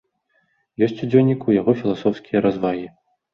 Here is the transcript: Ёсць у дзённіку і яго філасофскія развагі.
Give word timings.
Ёсць 0.87 1.03
у 1.07 1.09
дзённіку 1.11 1.47
і 1.53 1.55
яго 1.61 1.75
філасофскія 1.83 2.43
развагі. 2.47 2.87